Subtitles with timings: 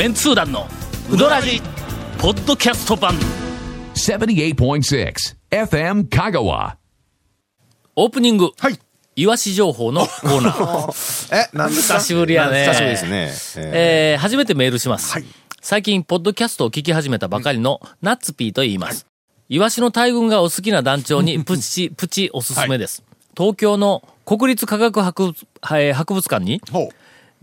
[0.00, 0.66] メンツー団の
[1.12, 1.60] ウドラジ
[2.18, 3.12] ポッドキャスト版
[3.94, 5.14] 78.6
[5.50, 6.76] FM Kagawa.
[7.96, 8.78] オープニングはい。
[9.16, 11.98] イワシ情報のコーナー え、なんですか？
[11.98, 13.70] 久しぶりやね久しぶりですね。
[13.74, 15.12] ええー初めてメールします。
[15.12, 15.24] はい
[15.60, 19.04] 最近、ポッドキャストを聞き始めたばかりのナッツピーと言います。
[19.50, 23.02] イワシの大群がお好きな団長にプチ、 プチおすすめです。
[23.36, 25.34] 東京の国立科学博物
[25.72, 26.88] えー博物館に、ほ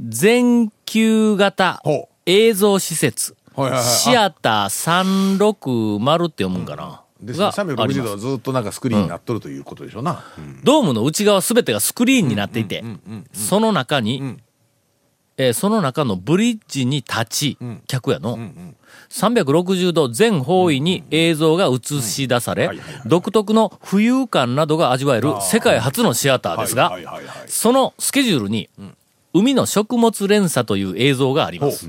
[0.04, 1.84] 全球型
[2.28, 7.26] 映像施設、シアター360って読むんかな、う。
[7.26, 7.46] ですね。
[7.46, 8.04] があり360ます。
[8.04, 10.24] 度はずっとなんかスクリーンになっとるということでしょうな。
[10.64, 12.84] ドームの内側すべてがスクリーンになっていて、
[13.32, 14.22] その中に、
[15.38, 18.40] えーその中のブリッジに立ち、客やの、
[19.10, 22.72] 360度全方位に映像が映し出され、
[23.06, 26.92] 独特の浮遊感などが味わえる世界初のシアターですが。
[27.48, 28.70] そのスケジュールに、
[29.34, 31.88] 海の食物連鎖という映像があります。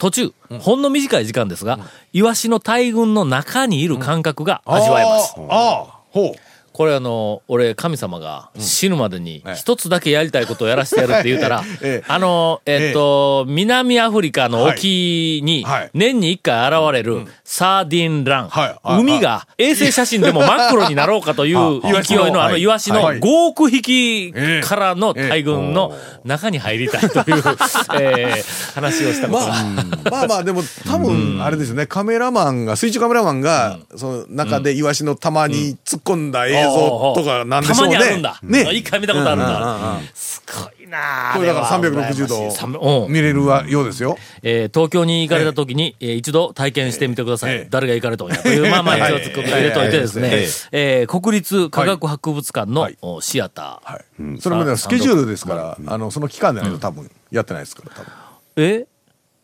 [0.00, 1.78] 途中、ほんの短い時間ですが、
[2.14, 5.34] イワシの大群の中にいる感覚が味わえます。
[5.36, 6.49] あーあー、ほう。
[6.80, 15.90] これあの、俺、神様が死ぬまでに一つだけやりたいことをやらせてやるって言うたら ええ、あの、えっと、南アフリカの沖にはい。
[15.92, 18.50] 年に一回現れるサーディンラン。
[18.98, 23.18] 海が衛星写真でも真っ黒になろうかという はい勢いのあのイワシのはい。
[23.18, 25.92] 5億匹からの大群の
[26.24, 27.42] 中に入りたいという、
[28.00, 29.52] えー話をしたことが。
[29.52, 36.69] まあ、まあまあ、でも多分、あれですよね、カメラマンが、水中カメラマンが、その中でイワシの玉に突っ込んだ映像
[37.14, 37.96] とかなんでしょうたまね。
[37.96, 38.38] にあるんだ。
[38.42, 38.70] ね。
[38.72, 40.08] 一回見たことあるんだうん。
[40.14, 44.16] すごいなあこれだからあれは360羨ましいさんうん度見れるわようですよ。
[44.42, 47.54] えー東京に行かれた時に、えー一度体験してみてください。
[47.54, 50.30] ええ誰が行かれたんやという、まあまあ一応突っ入れといてですね、
[50.72, 52.88] ええー国立科学博物館の、
[53.20, 53.92] シアター。
[53.92, 54.40] はい。
[54.40, 58.12] それもね、スケジュールですから、あの、その期間でないと多分やってないですから、多分。
[58.56, 58.86] え？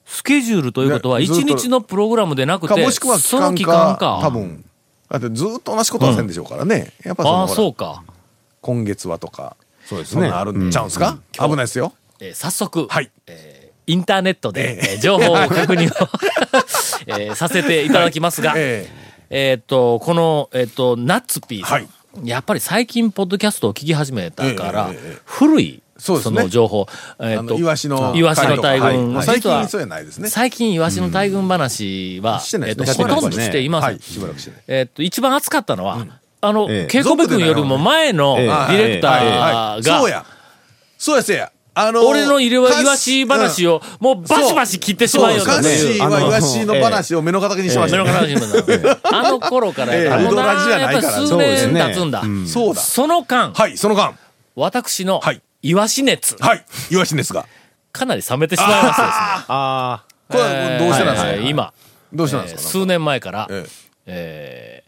[0.05, 4.65] スケジュールということは、一日のプログラムでなくか、て、もしくはその期間かか。、多分。
[5.11, 6.93] だってずっと同じことはせんでしょうからね。
[7.05, 8.03] やっぱそあそうか。
[8.61, 10.27] 今月はとか、そうですね。
[10.29, 11.19] あるんちゃうんすか？
[11.33, 11.93] 危ないですよ。
[12.21, 13.11] えー早速、はい。
[13.27, 16.09] えーインターネットで、えー情報を確認を、
[17.07, 18.89] えーさせていただきますが、え
[19.31, 21.89] えーっと、この、えーっと、ナッツピーさん、はい。
[22.25, 24.91] やっぱり最近、ポッドキャストを聞き始めたから、
[25.25, 26.87] 古い、その情報、
[27.21, 29.23] えっと、のイワシのイワシの大群。
[29.23, 30.29] 最近そうやないですね。
[30.29, 33.91] 最近、イワシの大群話は、えーっと、ほとんどしていません。
[33.93, 34.63] はい、しばらくしてない。
[34.67, 36.07] えーっと、一番熱かったのは、
[36.41, 36.87] あの、ええ。
[36.87, 38.47] ケイコメ君よりも前のデえ。
[38.47, 40.25] えィレクターが、そうや。
[40.99, 41.53] そうやせや。
[41.79, 47.99] あの俺の入れはイワシ話をを、もうバシバシ切ってしまうよカッシーあのはイワシの話を目の敵にしました。
[48.03, 48.13] 目のね。
[48.13, 50.93] 話にもなるあの頃からやから、なウドラジじゃないから。
[50.93, 51.73] やっぱり数そうですね。
[51.75, 52.23] 年経つんだ。
[52.47, 52.81] そうだ。
[52.81, 54.15] その間、はい、その間。
[54.55, 57.47] 私のはいイワシ熱、はい、イワシですが。
[57.93, 59.05] かなり冷めてしまいましてですね。
[59.49, 61.33] あこれはどうしてなんですか？
[61.33, 61.73] えー今、
[62.13, 62.61] どうしてなんですか？
[62.63, 63.67] えー数年前から、え。
[64.07, 64.86] えー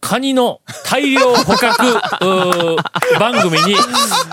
[0.00, 1.82] カニの大量捕獲
[2.24, 3.74] うー番組に、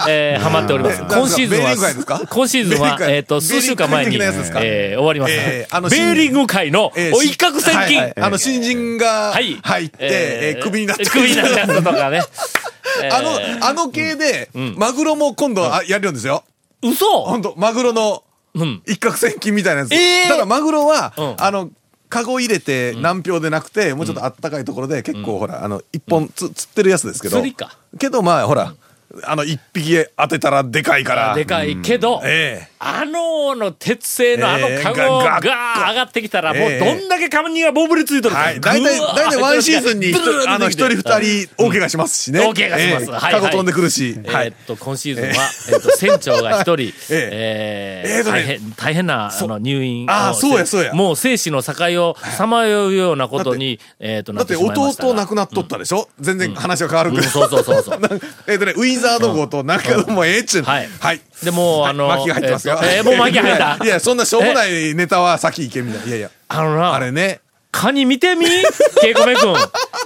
[0.08, 1.02] えーハマっております。
[1.02, 5.42] え今シーズンは、今シーズンは、えっ、と、数週間前に、えー終わりました。
[5.44, 9.58] えーあのベーリング界の、えーお一攫千金、はいはいあの、新人がはい。
[9.62, 11.10] 入って、えークビになった。
[11.10, 12.22] クビになったとかね。
[13.04, 16.44] えーあの、あの系で、マグロも今度あやるんですよ。
[16.84, 17.06] 嘘？
[17.24, 18.24] 本当マグロの
[18.54, 18.82] うん。
[18.86, 19.94] 一攫千金みたいなやつ。
[19.94, 21.70] えーただマグロは、うんあの、
[22.10, 27.38] カゴ入れて何票でなくて、もうちょっとあったかいところで結構ほら、あの、一本つ釣ってるやつですけど。
[27.38, 27.78] 釣りか。
[27.98, 28.74] けどまあほら、
[29.24, 31.34] あの、一匹当てたらでかいから。
[31.36, 38.42] でかいけど、えあのの鉄製のあのえーカゴがが上がってきたら、もうえーどんだけカニがボブりついとるか。
[38.42, 38.60] はい。
[38.60, 40.14] 大体、大体ワンシーズンに
[40.48, 41.02] あの、一人二
[41.48, 42.40] 人、大怪我しますしね。
[42.42, 43.04] 大怪我します。
[43.06, 43.12] ええ。
[43.12, 44.14] はいカゴ飛んでくるし。
[44.28, 44.48] はい。
[44.48, 44.56] えーっ。
[44.68, 45.30] と、今シーズンは、
[45.70, 50.94] えーっと、船長が一人、 えーえ大変、大変な、あの、入院をあーそうやそうや。
[50.94, 51.74] もう生死の境
[52.10, 56.10] をさまようようなことに、えーっと、なだって弟亡くなっとったでしょ？
[56.20, 57.24] 全然話が変わるけど。
[57.24, 58.22] うんそうそうそうそう。
[58.48, 61.22] えっとね、ウィザード号と中野もええっちゅうのはいはい。
[61.44, 62.80] でもう、あの、巻きが入ってますよ。
[62.84, 63.78] えーもう巻き入った。
[63.84, 66.08] いや、そんなしょうもないネタは先行けみたいな。
[66.08, 66.30] いやいや。
[66.50, 67.42] あのな、あれね。
[67.72, 68.46] カニ見てみ？
[69.02, 69.54] ケイコメ君。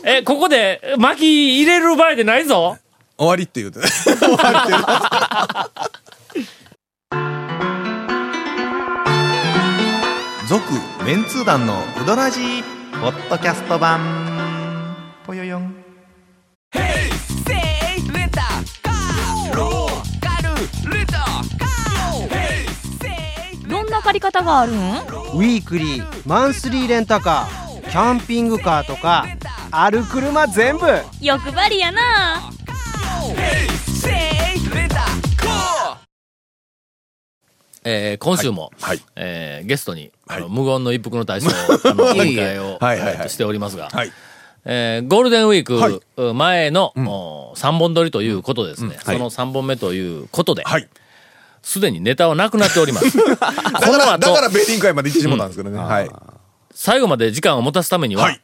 [0.03, 2.77] え、ここで巻き入れる場合でないぞ。
[3.17, 3.79] 終わりって言うて。
[3.87, 4.89] 終わりって言うて。
[10.47, 10.63] 続
[11.05, 12.63] メンツー団のウドラジー
[13.01, 13.99] ポッドキャスト版
[15.25, 15.68] ぽよよん
[23.67, 24.75] どんな借り方があるん？
[24.75, 29.25] ウィークリーマンスリーレンタカーキャンピングカーとか
[29.71, 30.85] ある車全部。
[31.21, 32.51] 欲張りやな。
[37.85, 38.99] えー今週も、はい。
[39.15, 40.53] えーゲストに、あのはい。
[40.53, 41.49] 無言の一服の大将、
[41.89, 42.59] あの、お迎え。
[42.59, 43.15] を、はいはいはい。
[43.15, 44.11] えーとしておりますが、はい。
[44.65, 48.97] えーゴールデンウィーはいク前の、お3本撮りということですね。
[49.03, 50.87] その3本目ということで、はい。
[51.61, 53.11] すでにネタはなくなっております。
[53.19, 55.77] こだから、だか、らベーティング会まで行ってしまったんですけどね。
[55.77, 56.09] はい。
[56.73, 58.41] 最後まで時間を持たすためには、はい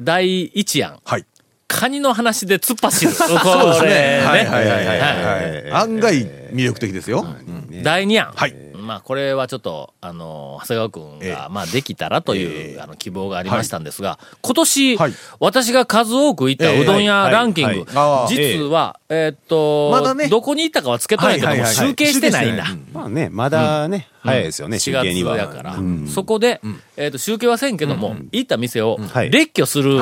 [0.00, 1.26] 第一案、はい。
[1.66, 3.10] カニの話で突っ走る。
[3.10, 5.70] こ そうですれね。
[5.72, 7.26] 案外魅力的ですよ。
[7.26, 8.32] うん第2案。
[8.34, 15.12] はいまあ、これはちょっと、あの、長谷川くんえが、まあ、できたらという、あの、希望がありましたんですが、今年、はい。
[15.40, 17.86] 私が数多く行ったうどん屋ランキング、
[18.30, 20.28] 実は、えーっと、まだね。
[20.28, 22.56] どこに行ったかはつけとんやけども、集計してないん。
[22.56, 22.64] だ。
[22.94, 25.36] まあね、まだね、早いですよね、4集月計には。
[25.36, 25.76] やから、
[26.06, 26.62] そこで、
[26.96, 29.30] えーっと、集計はせんけども、行った店をはい。
[29.30, 30.00] 列挙する、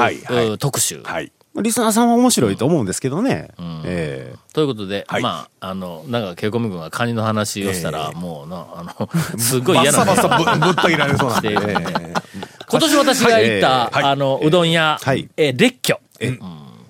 [0.59, 1.03] 特集。
[1.03, 1.32] はい。
[1.62, 3.49] リスナーさんは面白いと思うんですけどね。
[3.85, 4.37] ええ。
[4.53, 5.23] ということで、はい。
[5.23, 11.37] まあ、あの、なんか、ケイコミ君がカニの話をしたら、もうな、あの、 すっごいバ嫌なッサバサぶぶった切られそうな。
[11.37, 11.61] している。
[12.69, 14.05] 今年私が行った、はい。
[14.05, 15.29] あの、うどん屋、はい。
[15.37, 16.41] えー列挙、うん、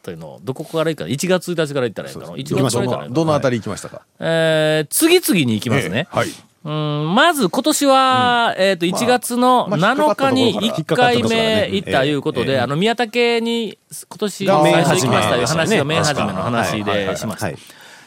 [0.02, 3.10] というのを、どこから行くかな ?1 月1日から行ったらいいんだろう ?1 月から行ったらいいんだろう？
[3.10, 4.02] ーどのあたり行きましたか？
[4.20, 6.06] えー次々に行きますね。
[6.10, 6.18] ええ。
[6.18, 6.28] はい。
[6.66, 13.78] うん、まず今年は、えっ、と、1月のまあ7日に1回目行った引いうことで、あの、宮武に
[14.08, 17.46] 今年が最初行きましたいう話がメイン始めの話でしました。
[17.46, 17.56] はい。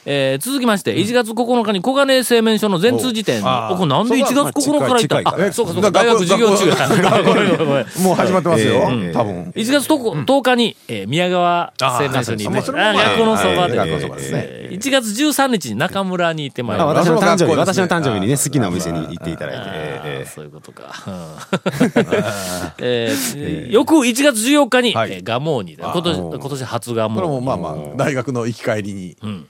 [0.06, 3.42] えー続きまして、1月9日に小金井製麺所の全通辞典。
[3.42, 5.18] に、あーおこれなんで1月9日から行った
[5.48, 6.66] あそうかそうか、大学授業中
[8.02, 8.74] もう始まってますよ。
[8.92, 9.12] ええ。
[9.14, 9.52] 多分。
[9.56, 14.46] 1月 10, 10日に、えー宮川製麺所に行って、学校のそばで、はい学校のそばですね。
[14.50, 17.12] えー1月13日に中村に行ってまいりあました。
[17.12, 20.26] 私の誕生日、私の誕生日にね、好きなお店に行っていただいて。
[20.28, 20.94] そういうことか。
[21.08, 22.74] うん。
[22.80, 27.46] えー翌1月14日に、蒲生に、今年、今年初蒲これも生。
[27.46, 29.16] まあまあ、大学の行き帰りに。
[29.22, 29.46] 行く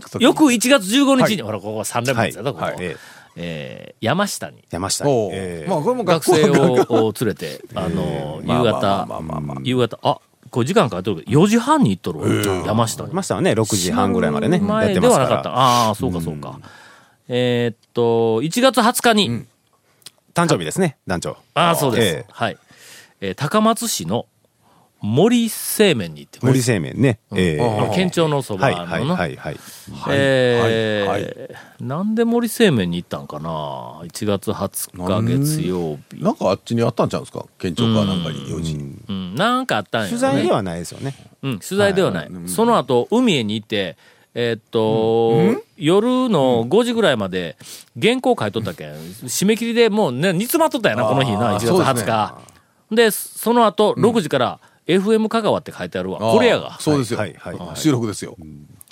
[0.00, 2.26] とき翌1月15日に、ほら、ここは3連はい。
[2.28, 2.64] 発やだ、ここ。
[2.64, 2.96] はいええ
[3.38, 5.08] えー山下に山下。
[5.08, 6.72] おうええまあこれも学生を
[7.08, 10.18] を連れて、あの、夕方まあまあまあまあ、夕方、あ、
[10.50, 13.10] これ時間変えてるけど、4時半に行っとるわ山下に。
[13.10, 15.26] 山下はね、6時半ぐらいまでね、や前ってますから。
[15.28, 15.58] ではなかった。
[15.58, 16.58] ああ、そうかそうか。
[17.28, 19.44] えーっと、1月20日に、
[20.34, 21.36] 誕生日ですね、団長。
[21.54, 22.16] ああ、そうです。
[22.16, 22.56] ええはい。
[23.20, 24.26] えー高松市の
[25.06, 26.46] 森製麺に行ってます。
[26.46, 27.20] 森製麺ね。
[27.34, 29.14] ええあの県庁のそばのはい、な。
[29.14, 29.56] はい、はい、はい。
[30.10, 31.26] えーはい
[31.78, 36.22] なんで森製麺に行ったんかな ?1 月20日月曜日。
[36.22, 37.44] なんかあっちにあったんちゃうんですか？
[37.58, 38.72] 県庁かなんかに用事。
[39.08, 40.10] うん、なんかあったんや、ね。
[40.10, 41.14] 取材ではないですよね。
[41.42, 42.30] うん、取材ではない。
[42.46, 43.96] その後、海へに行って、
[44.34, 47.56] えーっと、夜の5時ぐらいまで
[48.00, 52.94] 原稿書いとったけん、締め切りでもうね、煮詰まっとったんやな、この日な、1月あーそうです20日。
[52.96, 56.18] で、その後、6時から FM 香川って書いてあるわ。
[56.18, 56.78] これやが。
[56.80, 57.76] そうですよはいはいはい。
[57.76, 58.36] 収録ですよ。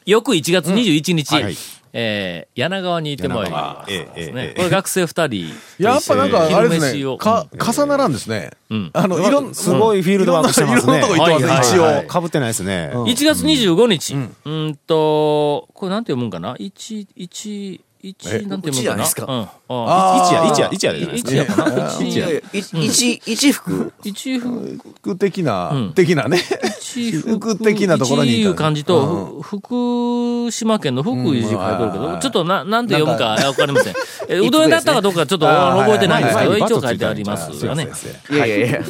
[0.07, 1.57] 翌1月21日、はい
[1.97, 5.83] えー柳川に行ってもらいまええええこれ学生2人。
[5.83, 6.97] やっぱなんか、あれです。
[6.97, 8.51] ねか、重ならんですね。
[8.73, 10.99] んあの、いろん、すごいフィールドワークしてますね。
[10.99, 12.09] いろんなとこ行ってます、一はいはいはい応。
[12.09, 12.91] かぶってないですね。
[12.93, 19.25] 1月25日、うん、と、これなんて読むんかな ?1、1、1、なんていですか？
[19.25, 19.41] うん。
[19.41, 20.29] ああー。
[20.29, 21.31] 一夜、一夜、一夜でじゃないですか？
[21.31, 21.99] 一夜かな？
[21.99, 22.83] 一いやいや夜。
[22.83, 23.93] い一、一服。
[24.05, 25.93] 一風、服的な、うん。
[25.95, 26.39] 的なね。
[26.81, 27.57] 一服。
[27.57, 33.95] 的なところにいう感じと、ふ福島県の福井寺書いてるけど、ちょっとな、なんて読むかわかりません。
[34.29, 36.61] えうどん屋だったかどうかちょっと覚えてないんですけど、はい。
[36.61, 37.89] 一応書いてありますよね。
[38.31, 38.83] いやいやいや。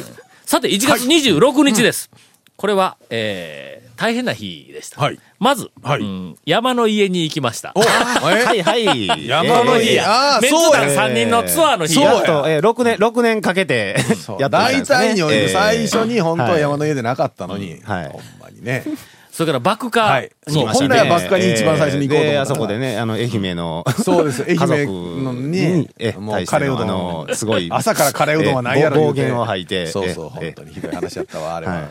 [0.45, 2.09] さて、1月26日です。
[2.57, 5.01] これは、えー、大変な日でした。
[5.01, 7.73] はいまず、はいうん山の家に行きました。
[7.75, 9.07] はい、はい。
[9.27, 9.93] 山の家。
[9.93, 11.93] いやああ、メンそうやツ団3人のツアーの日。
[11.93, 18.83] そうややっと、えー、6年、六年かけて、 やってたん大体において最初に本当ははい山の家でなかったのに、はいほんまにね。
[19.31, 20.01] それから爆火。
[20.01, 20.31] はい。
[20.47, 24.45] そう、行きましたね本来はバスカに一番最初に行こうと思ったあそこでね、あの、愛媛の、 そうです。
[24.47, 27.67] 愛家族媛のに、え、もうカレーうどんのすごい。
[27.69, 29.87] 朝からカレーうどんはないやろ暴言を吐いて。
[29.87, 31.73] そうそう、え本当にひどい話やったわ、あれは。
[31.73, 31.83] はい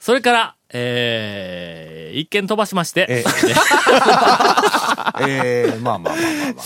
[0.00, 3.24] それから、えー、一件飛ばしまして、え
[5.20, 5.72] え。
[5.76, 6.64] ー、 まあまあまあまあまあ。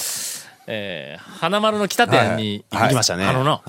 [0.67, 2.83] えー花丸の北店にはい。
[2.85, 3.25] 行きましたね。
[3.27, 3.43] あの。
[3.43, 3.61] な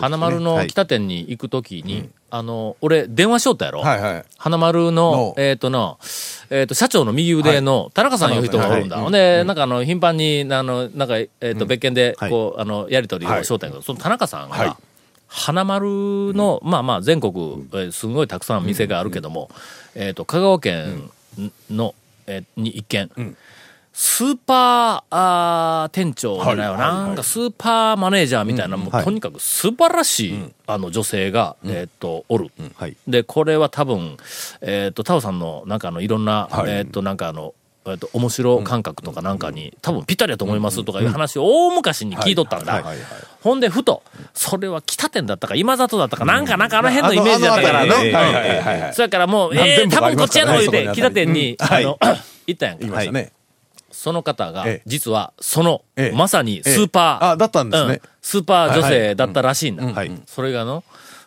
[0.00, 4.24] 花丸の北店に行くときに、あの、俺、電話しよったやろ、はいはい。
[4.38, 5.98] 花丸のの、えっ、とな、
[6.48, 8.96] えっ、と、社長の右腕の田中さんいう人がおるんだ。
[8.96, 9.04] はい。
[9.04, 12.30] ほんで、なんかあの、頻繁に、あの、なんか、えっ、と、別件で、はい。
[12.30, 14.74] こう、あの、やりとりをしよったんやけど、その田中さんが、はい
[15.32, 17.32] 花丸の、まあまあ、全国、
[17.72, 19.48] えーすごいたくさん店があるけども、
[19.94, 21.08] えっ、と、香川県
[21.70, 21.94] の、
[22.26, 23.08] えーに一軒、
[23.92, 26.64] スーパーあー店長じゃな。
[26.64, 26.80] いよ、はい。
[26.80, 26.90] はい。
[26.90, 27.06] はい。
[27.06, 29.04] なんかスーパーマネージャーみたいな、もうはい。
[29.04, 32.50] とにかく素晴らしい、あの女性が、えっ、と、おる。
[32.74, 32.96] はい。
[33.06, 34.16] で、これは多分、
[34.62, 36.72] えっ、と、タオさんの、なんかあの、いろんな、はい。
[36.72, 37.54] えっ、と、なんかあの、
[37.86, 42.84] えっと、面白感覚とかなんかに、多分ぴったりだと思いますとかいう話を大昔に聞いとったんだ。
[43.40, 44.02] ほんで、ふと、
[44.34, 47.94] それは北店だったか、今里だったか、なんか、なんかあの辺のイメージだったからの。
[47.94, 48.10] あのあの辺ね。
[48.10, 48.14] うん。
[48.14, 48.94] はいはいはいはい。
[48.94, 51.98] それからもう、ええ、多分こっちやろ、言うて、北店に、あの、
[52.46, 52.86] 行ったやんか。
[53.92, 59.84] その方がええ、実は、そのええ、まさにスーパー、ええあだったんですスーパー女性だったらしいんだ。
[59.84, 60.22] はい。
[60.26, 60.84] それがの、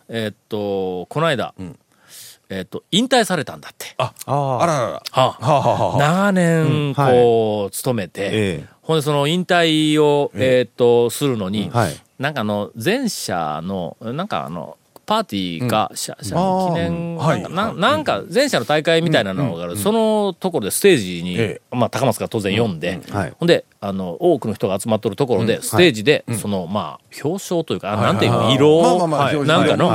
[0.10, 1.53] えーっと、この間、
[2.53, 3.88] えーっと、引退されたんだって。
[3.98, 5.03] あ、ああららら。
[5.12, 8.29] ははあ、長年、こう、勤めて、え
[8.63, 8.65] え。
[8.83, 11.95] ほんでその引退を、えーっと、するのに、はい。
[12.19, 16.67] なんかあの、前社の、なんかあの、パーティーか、社社あー。
[16.69, 23.33] 記念、はいなんかななんか前社の大会みたいなのがある、そのところでステージに、えまあ高松が当然読んで、はい。
[23.38, 28.81] ほんで、あの、多くの人が集まっとるところで、ステージで、その、まあ、表彰というか、あなんていうの、色
[29.45, 29.89] なんかの、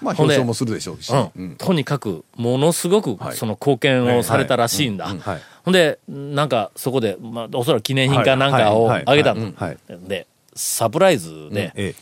[0.00, 1.12] まあ、表彰もするでしょうし。
[1.58, 5.06] とにかく、ものすごく、その貢献をされたらしいんだ。
[5.06, 5.40] はい。
[5.64, 9.02] ほんで、なんか、そこで、まあ、おそらく記念品かなんかをはい。
[9.06, 9.52] あげたの。
[9.56, 9.78] はい。
[9.88, 11.94] で、サプライズで、え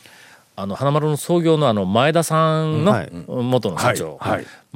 [0.55, 3.11] あの、花丸の創業のあの、前田さんのはい。
[3.27, 4.19] 元の社長、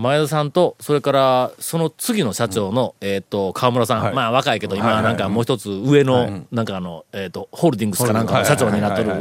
[0.01, 4.13] 前田さんと、それから、その次の社長の、えっと、河村さん、はい。
[4.15, 9.12] まあ若いけど、今なんかもう一つ上の、なんかあの、えっと、ホールディングスかなんかの社長になっとる、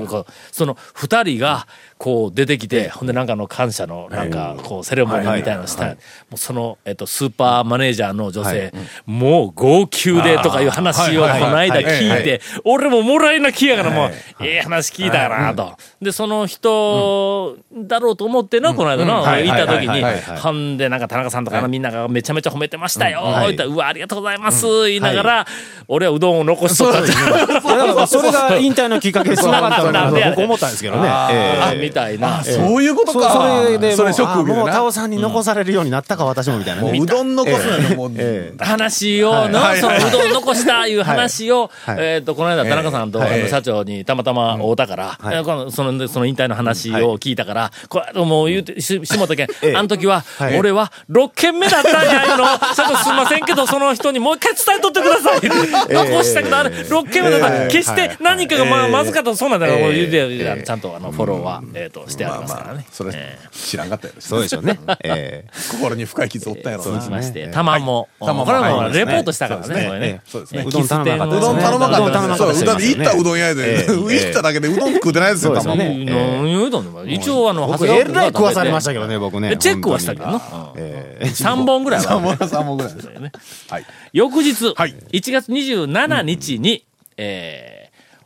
[0.50, 1.66] その二人が、
[2.00, 5.94] こう出てきて、ほんでなんかあの感謝の、なんか、こう、セレモニーみたいなのした、も
[6.32, 8.72] うその、えっと、スーパーマネージャーの女性、
[9.04, 14.10] もう号泣でとかいう話をこの間聞いて、俺ももらいなきやからもう、
[14.40, 15.76] ええ話聞いたなと。
[16.00, 19.46] で、その人だろうと思ってな、この間の、はい。
[19.46, 20.02] 行った時に
[20.76, 25.46] でなんか田中さんとかのみんながめちゃめちゃ褒めてましたよ、言ったらうわ、ありがとうございます、言いながら、
[25.88, 26.90] 俺はうどんを残しと。
[26.90, 29.90] ったそれが引退のきっかけにつながった。
[29.90, 30.22] んだそう。
[30.22, 31.08] と僕思ったんですけどね。
[31.30, 31.62] ええ。
[31.62, 32.42] あ、みたいな。
[32.44, 33.32] そういうことそか。
[33.32, 36.92] それでもうそれショもうタオさんに残されるようになったか私もみたいなね。
[36.92, 38.12] もううどん残すのよ、もう。
[38.16, 38.64] ええ。
[38.64, 39.80] 話をの、はい。
[39.80, 40.94] そのうどん残したい。
[40.94, 41.96] う話を、はい。
[42.00, 45.18] えっと、この間田中さんと、社長にたまたま会うたから、
[45.70, 49.76] その、その引退の話を聞いたから、これ、もう言うて、し、しもたけん、ええ。
[49.76, 50.58] あの時は、はい。
[50.60, 52.44] 俺は6件目だったんや、いうの？
[52.44, 55.40] を、 ちょっとすいませんけど、その人にもう一回伝えとってください。
[55.92, 57.46] 残したけど、あれ、6件目だった。
[57.64, 57.68] ええ。
[57.70, 60.10] 決して何かがまあ、まずかったらそうなんだよ、ええ。
[60.10, 62.86] 言うちゃんとあの、フォローは、えっと、してありますからね。
[62.92, 63.48] それええ。
[63.56, 64.78] 知らんかったやろしそうでしょうね。
[65.04, 65.50] ええ。
[65.70, 66.90] 心に深い傷負ったやろな。
[66.92, 69.86] 続きまして、ね玉も、玉もこれはもうはいレポートしたからね、そうですね。
[69.88, 70.20] これね。
[70.26, 70.64] そうですね。
[70.66, 73.92] うどん頼まなかったうどん頼まなかったそう、うだって行ったうどん屋で、ええ。
[73.92, 75.12] 行っただけでうどん食う。
[75.12, 75.54] てないですよ、そう。
[75.56, 79.56] ですよね卵何言うとんねん一応あの、僕えらい食わされましたけどね、僕ね。
[79.56, 80.39] チェックはしたけどな。
[80.76, 82.36] ええ3本ぐらい3は。
[82.36, 83.20] 本、三本ぐらい。
[83.20, 83.32] ね。
[83.68, 83.84] はい。
[84.12, 84.94] 翌日、はい。
[85.12, 86.84] 1月27日に、
[87.16, 87.80] えー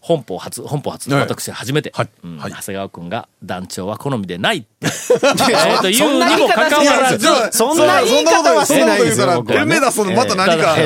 [0.04, 2.08] 本邦初、本邦初、はい私初めて、はい。
[2.24, 2.52] うんはい。
[2.52, 9.26] 長谷川君が団長は好みでないって、 えーというにもかかわらず、そんな言い方はしてないですよ。
[9.26, 10.76] そんなこと言うから、僕はね店出すのまた何か、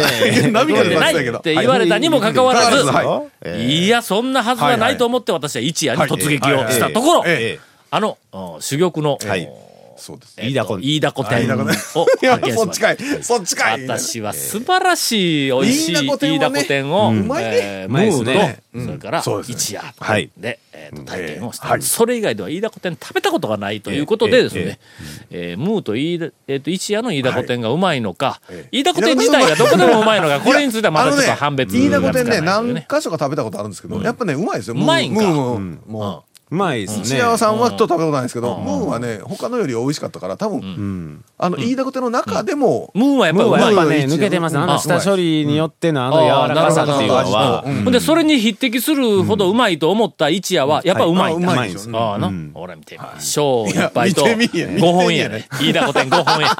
[0.53, 1.39] 波 が出ましたけど。
[1.39, 3.49] って言われたにもかかわらず、はい。
[3.49, 3.89] えい。
[3.89, 9.49] や、そんなはずはないと思って私は一夜に突撃をしたところ、ええあの、うん珠玉の、はい
[9.99, 10.35] そうです。
[10.39, 11.69] えっと飯田古飯田古典を
[12.55, 12.99] そっちかい。
[13.23, 13.83] そっちかい。
[13.87, 16.39] 私は素晴らしい美味しい飯田古典はね。
[16.39, 17.87] 飯田古典を、ムね。
[17.89, 20.31] ーと、それから一夜はい。
[20.37, 21.83] で、えーと体験をした、えーはい。
[21.83, 24.79] それ以外では飯田古典食べたことがないということでですね、
[25.31, 34.75] えームーと飯田、えーと一夜の飯田古典がうまいのか、え飯田古典自体がどこでもうまいのか、これについてはまたちょっと判別かない古典ね、何箇所か食べたことあるんですけど、やっぱね、うまいですよ。
[34.75, 35.17] うまいん。
[35.17, 37.05] かももうまいですう、ね。
[37.05, 41.25] 土屋さんはちょっと食べたことないんですけど、ムーはね、他のより美味しかったから、多分、うん。
[41.37, 43.63] あの、飯田古典の中でも、ムーはやっぱムーうまい。
[43.63, 44.59] はやっぱね、抜けてます。
[44.59, 44.69] あうん。
[44.69, 47.65] の下処理によってのあの柔らかさっていうのは。
[47.67, 47.85] う、ん。
[47.85, 47.93] ほん。
[47.93, 51.99] で、それに匹敵するほどうまいと思った一夜は、やっぱうまいんうまいですよ。
[51.99, 52.51] ああな、うん。
[52.55, 53.23] ほら見てみ。
[53.23, 55.47] 小いっぱいと、いや見てみや5本やね。
[55.61, 56.55] 飯田古典5本やね。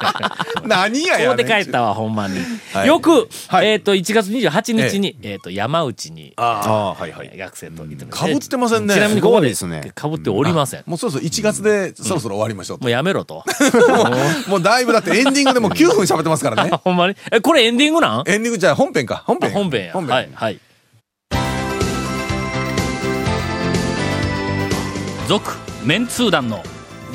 [0.67, 2.37] 何ややここで帰ったわ、ほんまに。
[2.85, 3.27] よく、
[3.61, 7.37] えっと、1月28日に、えっと、山内に、ああ、はいはい。
[7.37, 8.93] 学生と行ってまかぶってませんね。
[8.93, 10.83] ちなみにここで、ですねかぶっておりません。
[10.85, 12.83] もうそろそろ1月でそろそろ終わりましょうと。
[12.83, 13.43] もうやめろと。
[14.47, 16.71] もうだいぶだってエンディングでもう9分喋ってますからね。
[16.83, 17.15] ほんまに？
[17.31, 18.23] え、これエンディングなん？
[18.27, 19.23] エンディングじゃあ本編か。
[19.25, 19.53] 本あ編。
[19.53, 19.93] 本編や。
[19.93, 20.15] 本編。
[20.15, 20.59] はい、はい。
[25.27, 25.51] 続、
[25.83, 26.63] メンツー団の、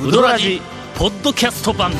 [0.00, 0.60] ウドラジ、
[0.96, 1.92] ポッドキャスト版。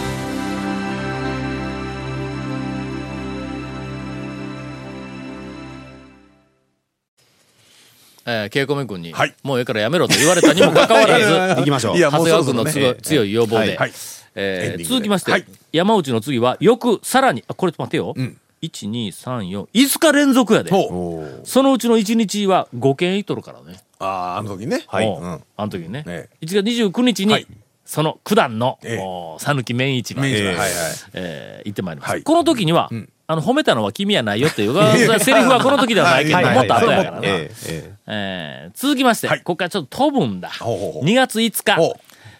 [8.26, 12.72] えー、ケイコメ君に、はいもうええからやめろと言われたにもかかわらず、行きましょう長谷川君のね。
[12.72, 13.92] ご強い要望で、はい。
[14.34, 18.14] えー続きまして、はい山内の次は、よくさらに、あ、これ待てよ。
[18.16, 20.70] ん1、2、3、4、5日連続やで。
[20.70, 23.80] そのうちの1日は5件いっとるからね。
[23.98, 24.84] ああ、あの時ね。
[24.86, 26.04] はいうんあの時にね。
[26.06, 27.46] え1月29日に、はい
[27.84, 30.70] その九段の、ええお讃岐麺市場、明治はえはいはい。
[31.12, 32.10] えー行ってまいります。
[32.12, 34.74] はいこの時には、んあの、褒めたのは君やないよっていう、
[35.20, 37.20] セリフはこの時ではないけど、はいもっと後やからな。
[37.22, 39.38] え続きまして、はい。
[39.38, 40.50] ここからちょっと飛ぶんだ。
[40.60, 41.04] ほうほうほう。
[41.04, 41.94] 2月5日。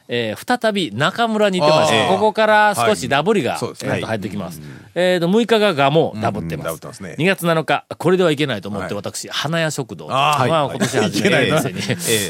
[0.06, 4.60] えー再び中村に行ってまして、ここから少しダブりが、えーと入ってきます。
[4.94, 6.66] えーと、6日ががもダブってます。
[6.66, 7.16] ダブってますね。
[7.18, 9.02] 2月7日、これではいけないと思って、はい。
[9.02, 10.76] 私、花屋食堂、まあ、はい。
[10.76, 11.82] 今年初めて店に、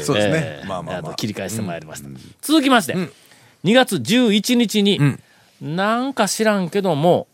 [0.03, 0.33] そうですね。
[0.33, 2.09] えーまあまあ切り返してまいりました。
[2.41, 3.09] 続きまして、2
[3.73, 4.99] 月11日に、
[5.61, 7.27] なんか知らんけども、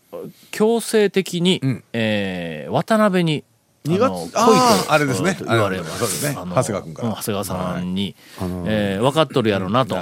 [0.50, 1.60] 強制的に、
[1.92, 3.44] えー渡辺に、
[3.84, 4.04] 2月？
[4.38, 5.34] あのあーあれですね。
[5.34, 6.34] と言われまそうですね。
[6.34, 7.08] 長谷川君から。
[7.08, 8.14] うん長谷川さんに、
[8.66, 9.96] えー分かっとるやろなと。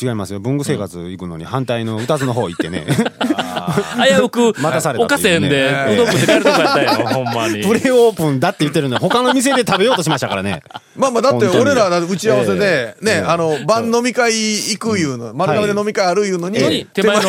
[0.00, 0.40] 違いますよ。
[0.40, 2.86] 文具生活行くのに反対の歌津の方行ってね。
[4.08, 7.62] 危うく、待たされたおかせんで、ねうどん食って帰るとこやったよ、 ほんまに。
[7.62, 10.62] プレオープンだって言ってるのに、他の店で食べようとしましたからね。
[10.96, 17.22] まあまあ、だって俺ら打ち合わせで、ね、あの、晩飲み会行くいうの、丸亀で飲み会あるいうのに、に手前の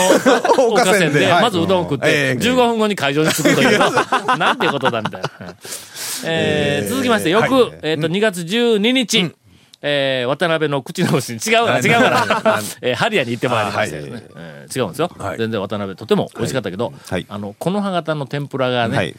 [0.70, 2.42] おかせんで、まずうどん食って、ええ。
[2.42, 3.80] 15分後に会場に着くという、
[4.38, 5.30] なんてことだみたいな。
[6.26, 6.84] え。
[6.86, 7.72] ー続きまして、翌、はい。
[7.82, 9.32] えっと、2月12日、
[9.82, 11.40] えー渡辺の口直しに。
[11.46, 15.12] 違うな、違うから、 えーハリアに行ってまいりましてね、えー違うんですよ。
[15.18, 15.38] はい。
[15.38, 17.26] 全然渡辺とても美味しかったけど、はい。
[17.30, 19.16] あの、この葉型の天ぷらがね、はい。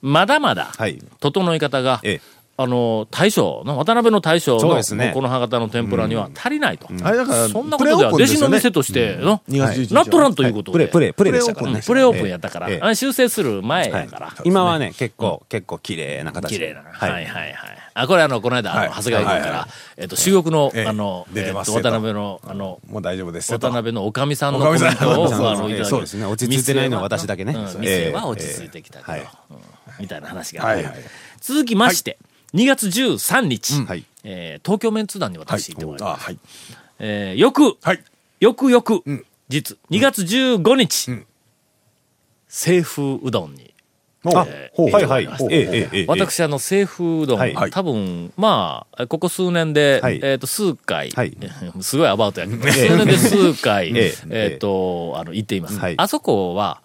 [0.00, 0.98] まだまだ、はい。
[1.20, 2.42] 整い方が、ええ。
[2.58, 5.10] あの、大将の、渡辺の大将の、ね。
[5.14, 6.86] この葉型の天ぷらには足りないと。
[7.02, 10.72] あれだから、そんなことでは、弟子の店としての、2月11日なっとらんということで。
[10.72, 11.80] プレ、プレ、プレでしたからね。
[11.84, 12.80] プレオープンやったから、ええ。
[12.82, 14.04] あれ修正する前はい。
[14.04, 14.34] やから。
[14.44, 16.56] 今はね、結構、結構綺麗な形で。
[16.56, 16.82] 綺麗な。
[16.82, 17.81] ははいいはいはい。
[17.94, 18.88] あ、これあの、この間、あの、はい。
[18.90, 20.86] 長谷川君から、えっと、珠玉のえ、え。
[20.86, 23.52] あの、渡辺の、あの、もう大丈夫です。
[23.52, 26.24] 渡辺のおかみさんのコメントを、あの、いただきそうですね。
[26.26, 27.54] 落ち着いてないのは私だけね。
[27.78, 29.56] 店は落ち着いてきたけど、
[30.00, 30.64] みたいな話が。
[31.40, 32.18] 続きまして、
[32.54, 34.04] 2月13日、はい。
[34.24, 36.24] えー東京メンツ団にはい私行ってもらいまあ、す。
[36.26, 36.38] はい。
[37.00, 38.04] えー翌、はい。
[38.40, 39.24] 翌々、ん。
[39.48, 41.26] 実、2月15日、ん。
[42.48, 43.71] 清風うどんに、
[44.24, 44.46] は
[45.00, 46.06] いはい。
[46.06, 47.70] 私、あの、清風うどん、はい。
[47.70, 50.20] 多分、まあ、ここ数年で、はい。
[50.22, 51.36] えっ、と、数回、はい。
[51.82, 55.78] すごいアバウトやけど、数年で数回、 ええっ、えと、あの、行っています。
[55.78, 55.94] はい。
[55.96, 56.80] あそこは、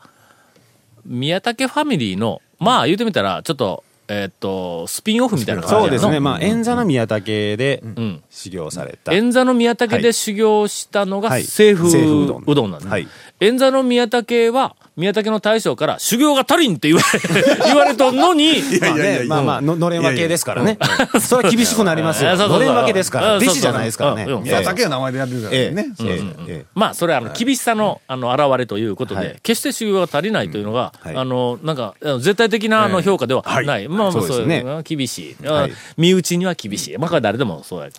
[1.05, 6.19] 宮武ファミリーの、まあ、言うてみたら、ちょっと、えっ、と、スピンオフみたいな感じそうですね。
[6.19, 8.23] まあ、演座の宮武でん。
[8.29, 9.13] 修行された。
[9.13, 11.43] 演座の宮武で修行したのがはい。
[11.43, 12.71] 清風うどん。
[12.71, 12.87] なんです。
[12.87, 13.07] はい。
[13.41, 20.79] 演座の宮武は、宮武の大将から修行が足りんって言われ、 言われとんのに、まあね、まあまあ、ののれん分けですからね。
[21.21, 22.35] それは厳しくなりますよ。
[22.49, 23.35] のれん分けですから。
[23.35, 24.25] うん弟子じゃないですからね。
[24.25, 24.41] そうそう。
[24.41, 24.47] うん。
[24.47, 26.65] いや、竹の名前でやってるからええね。
[26.73, 29.35] まあ、それはあの、厳しさの、あの、現れということで、はい。
[29.43, 31.15] 決して修行が足りないというのが、はい。
[31.15, 33.87] あの、なんか、絶対的なあの評価ではない。
[33.87, 34.61] まあ、まあそうですね。
[34.61, 35.35] そういう厳しい。
[35.97, 36.97] 身内には厳しい。
[36.97, 37.89] まあ、誰でもそうや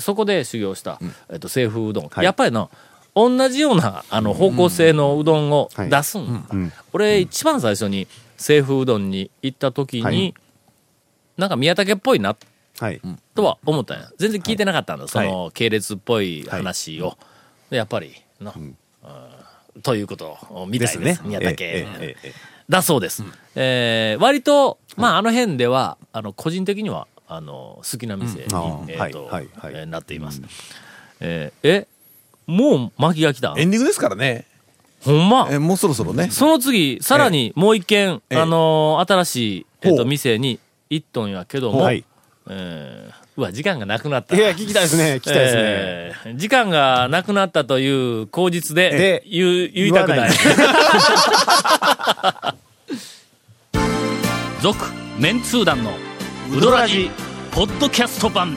[0.00, 1.00] そこで修行した、
[1.32, 2.08] えっと、清風うどん。
[2.08, 2.24] はい。
[2.24, 2.68] やっぱりな、
[3.16, 6.48] 同じような、あの、方向性のうどんを出すんだ。
[6.52, 8.06] うん俺、一番最初に、
[8.38, 10.34] 清風うどんに行った時に、はい。
[11.38, 12.36] なんか宮武っぽいな
[12.78, 13.00] はい。
[13.34, 14.10] とは思ったんや。
[14.18, 17.16] 全然聞いてなかったんだ、そはの系列っぽい話を。
[17.70, 18.76] でやっぱりの、うん。
[19.82, 21.22] ということを見たいです。
[21.24, 22.32] 宮武、ええええええ。
[22.68, 23.24] だそうです。
[23.54, 29.06] えー割と、まあ、あの辺では、あの、個人的には、あの、好きな店に、あー。
[29.06, 29.74] えっ、と、はいはいはい。
[29.74, 30.42] えーなっています。
[31.20, 31.86] えーえ、
[32.46, 34.46] もう巻きが来たエンディングですからね。
[35.04, 36.30] ほんまえもうそろそろね。
[36.30, 40.58] その次、さらにもう一軒、ええあのー新しい、えっ、と、店に
[40.90, 42.04] 行っとんやけども、はい。
[42.48, 44.34] えーうわ、時間がなくなった。
[44.34, 45.16] いや、聞きたいですね。
[45.16, 45.60] 聞きたいですね。
[45.62, 47.88] えー時間がなくなったとい
[48.22, 50.30] う口実でで言う言いたくない。
[54.60, 54.86] 続、
[55.18, 55.92] メンツー団の
[56.52, 57.10] ウドラジ
[57.52, 58.56] ポッドキャスト版。